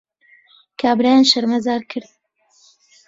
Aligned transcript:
کابرایان 0.79 1.23
شەرمەزار 1.31 1.81
کرد 1.91 2.09